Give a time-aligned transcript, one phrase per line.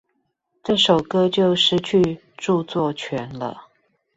[0.63, 3.67] 這首歌就失去著作權了